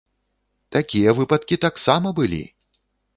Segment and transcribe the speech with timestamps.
[0.75, 2.41] Такія выпадкі таксама былі!